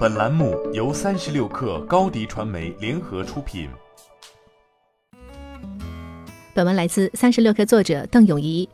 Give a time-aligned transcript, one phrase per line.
[0.00, 3.68] 本栏目由三十六氪高低传媒联合出品。
[6.54, 8.66] 本文来自三十六氪作者邓永怡。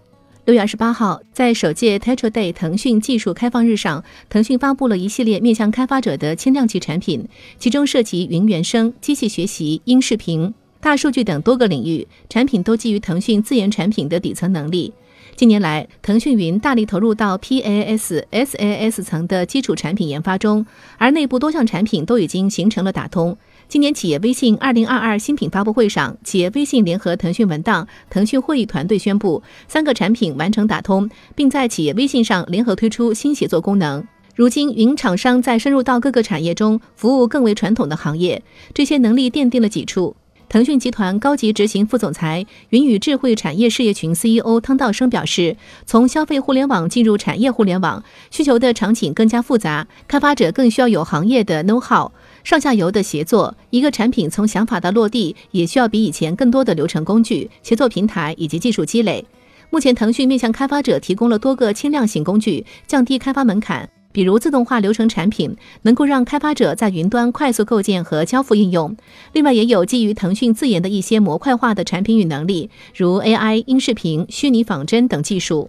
[0.45, 14.95] 六月二十八号，在首届 Tetra Day 腾讯技术开放日上，腾讯发布了一系列面向开发者的轻量级产品，其中涉及云原生、机器学习、音视频、大数据等多个领域，产品都基于腾讯自研产品的底层能力。
[15.37, 20.64] 近年来，腾讯云大力投入到 PaaS、SaaS 层的基础产品研发中，
[20.96, 23.36] 而内部多项产品都已经形成了打通。
[23.68, 34.02] 今年企业微信2022新品发布会上，企业微信联合腾讯文档、腾讯会议团队宣布，三个产品完成打通，并在企业微信上联合推出新协作功能。
[34.34, 40.16] 如今，云厂商在深入到各个产业中，服务更为传统的行业，这些能力奠定了基础。
[40.48, 52.12] 腾讯集团高级执行副总裁、云与智慧产业事业群 CEO 汤道生表示，从消费互联网进入产业互联网，需求的场景更加复杂，开发者更需要有行业的 know how，
[52.45, 53.56] 上下游的协作。
[53.70, 59.27] 一个产品从想法到落地，也需要比以前更多的流程工具、协作平台以及技术积累。
[59.70, 63.89] 目前，腾讯面向开发者提供了多个轻量型工具，降低开发门槛。
[64.17, 68.97] 比如自动化流程产品，能够让开发者在云端快速构建和交付应用。
[69.34, 75.69] 另外，也有基于腾讯自研的一些模块化的产品与能力，如 AI、音视频、虚拟仿真等技术。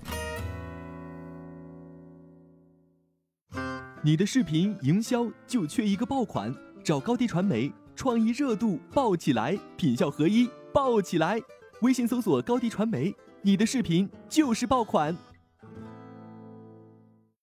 [4.01, 11.37] 你的视频营销就缺一个爆款，找高低传媒，创意热度爆起来，品效合一爆起来。
[11.81, 15.13] 微信搜索高低传媒，你的视频就是爆款。